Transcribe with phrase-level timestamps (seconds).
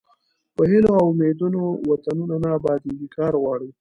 [0.55, 3.69] په هیلو او امیدونو وطنونه نه ابادیږي کار غواړي.